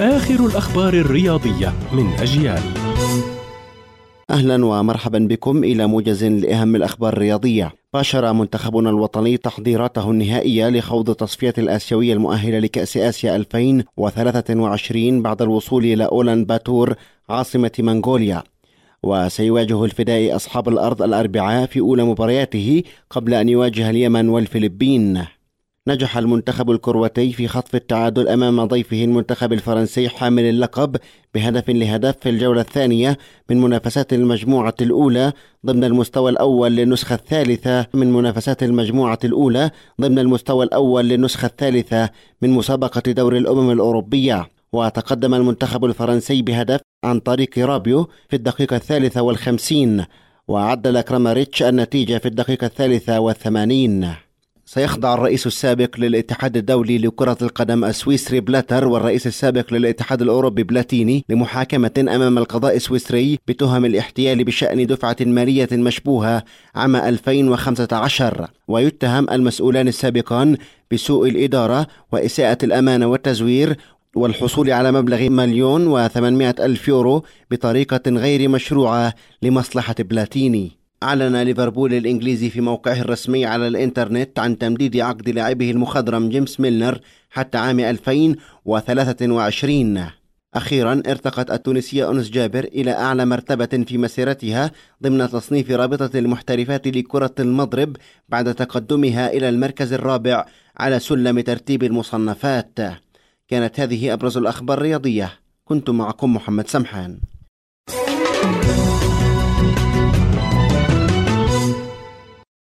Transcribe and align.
آخر 0.00 0.46
الأخبار 0.46 0.94
الرياضية 0.94 1.72
من 1.92 2.06
أجيال. 2.20 2.62
أهلا 4.30 4.66
ومرحبا 4.66 5.18
بكم 5.18 5.64
إلى 5.64 5.86
موجز 5.86 6.24
لأهم 6.24 6.76
الأخبار 6.76 7.12
الرياضية. 7.12 7.72
باشر 7.94 8.32
منتخبنا 8.32 8.90
الوطني 8.90 9.36
تحضيراته 9.36 10.10
النهائية 10.10 10.68
لخوض 10.68 11.14
تصفية 11.14 11.54
الآسيوية 11.58 12.12
المؤهلة 12.12 12.58
لكأس 12.58 12.96
آسيا 12.96 13.36
2023 13.36 15.22
بعد 15.22 15.42
الوصول 15.42 15.84
إلى 15.84 16.04
أولان 16.04 16.44
باتور 16.44 16.94
عاصمة 17.28 17.72
منغوليا. 17.78 18.42
وسيواجه 19.02 19.84
الفدائي 19.84 20.36
أصحاب 20.36 20.68
الأرض 20.68 21.02
الأربعاء 21.02 21.66
في 21.66 21.80
أولى 21.80 22.04
مبارياته 22.04 22.82
قبل 23.10 23.34
أن 23.34 23.48
يواجه 23.48 23.90
اليمن 23.90 24.28
والفلبين. 24.28 25.24
نجح 25.88 26.18
المنتخب 26.18 26.70
الكرواتي 26.70 27.32
في 27.32 27.48
خطف 27.48 27.74
التعادل 27.74 28.28
أمام 28.28 28.64
ضيفه 28.64 29.04
المنتخب 29.04 29.52
الفرنسي 29.52 30.08
حامل 30.08 30.42
اللقب 30.42 30.96
بهدف 31.34 31.70
لهدف 31.70 32.16
في 32.20 32.28
الجولة 32.28 32.60
الثانية 32.60 33.18
من 33.50 33.60
منافسات 33.60 34.12
المجموعة 34.12 34.74
الأولى 34.80 35.32
ضمن 35.66 35.84
المستوى 35.84 36.30
الأول 36.30 36.72
للنسخة 36.72 37.14
الثالثة 37.14 37.86
من 37.94 38.12
منافسات 38.12 38.62
المجموعة 38.62 39.18
الأولى 39.24 39.70
ضمن 40.00 40.18
المستوى 40.18 40.64
الأول 40.64 41.04
للنسخة 41.04 41.46
الثالثة 41.46 42.10
من 42.42 42.50
مسابقة 42.50 43.12
دور 43.12 43.36
الأمم 43.36 43.70
الأوروبية. 43.70 44.48
وتقدم 44.72 45.34
المنتخب 45.34 45.84
الفرنسي 45.84 46.42
بهدف 46.42 46.80
عن 47.04 47.20
طريق 47.20 47.58
رابيو 47.58 48.08
في 48.28 48.36
الدقيقة 48.36 48.76
الثالثة 48.76 49.22
والخمسين. 49.22 50.04
وعدل 50.48 51.00
كراماريتش 51.00 51.62
النتيجة 51.62 52.18
في 52.18 52.28
الدقيقة 52.28 52.66
الثالثة 52.66 53.20
والثمانين. 53.20 54.14
سيخضع 54.74 55.14
الرئيس 55.14 55.46
السابق 55.46 56.00
للاتحاد 56.00 56.56
الدولي 56.56 56.98
لكرة 56.98 57.36
القدم 57.42 57.84
السويسري 57.84 58.40
بلاتر 58.40 58.88
والرئيس 58.88 59.26
السابق 59.26 59.72
للاتحاد 59.72 60.22
الأوروبي 60.22 60.62
بلاتيني 60.62 61.24
لمحاكمة 61.28 61.90
أمام 61.98 62.38
القضاء 62.38 62.76
السويسري 62.76 63.38
بتهم 63.48 63.84
الاحتيال 63.84 64.44
بشأن 64.44 64.86
دفعة 64.86 65.16
مالية 65.20 65.68
مشبوهة 65.72 66.44
عام 66.74 66.96
2015 66.96 68.50
ويتهم 68.68 69.30
المسؤولان 69.30 69.88
السابقان 69.88 70.56
بسوء 70.92 71.28
الإدارة 71.28 71.86
وإساءة 72.12 72.58
الأمانة 72.64 73.06
والتزوير 73.06 73.76
والحصول 74.16 74.70
على 74.70 74.92
مبلغ 74.92 75.28
مليون 75.28 75.86
وثمانمائة 75.86 76.54
ألف 76.60 76.88
يورو 76.88 77.24
بطريقة 77.50 78.10
غير 78.10 78.48
مشروعة 78.48 79.14
لمصلحة 79.42 79.96
بلاتيني. 79.98 80.81
أعلن 81.02 81.42
ليفربول 81.42 81.94
الإنجليزي 81.94 82.50
في 82.50 82.60
موقعه 82.60 83.00
الرسمي 83.00 83.46
على 83.46 83.68
الإنترنت 83.68 84.38
عن 84.38 84.58
تمديد 84.58 84.96
عقد 84.96 85.28
لاعبه 85.28 85.70
المخضرم 85.70 86.28
جيمس 86.28 86.60
ميلنر 86.60 87.00
حتى 87.30 87.58
عام 87.58 87.80
2023 87.80 90.06
أخيرا 90.54 91.02
ارتقت 91.06 91.50
التونسية 91.50 92.10
أنس 92.10 92.30
جابر 92.30 92.64
إلى 92.64 92.92
أعلى 92.92 93.24
مرتبة 93.24 93.84
في 93.86 93.98
مسيرتها 93.98 94.70
ضمن 95.02 95.30
تصنيف 95.30 95.70
رابطة 95.70 96.18
المحترفات 96.18 96.88
لكرة 96.88 97.34
المضرب 97.40 97.96
بعد 98.28 98.54
تقدمها 98.54 99.32
إلى 99.32 99.48
المركز 99.48 99.92
الرابع 99.92 100.46
على 100.76 100.98
سلم 100.98 101.40
ترتيب 101.40 101.82
المصنفات. 101.82 102.78
كانت 103.48 103.80
هذه 103.80 104.12
أبرز 104.12 104.36
الأخبار 104.36 104.78
الرياضية. 104.78 105.32
كنت 105.64 105.90
معكم 105.90 106.34
محمد 106.34 106.68
سمحان. 106.68 107.18